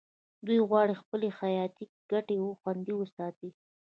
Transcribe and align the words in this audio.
دوی 0.45 0.59
غواړي 0.69 0.93
خپلې 1.01 1.27
حیاتي 1.39 1.85
ګټې 2.11 2.35
خوندي 2.59 2.93
وساتي 2.97 3.49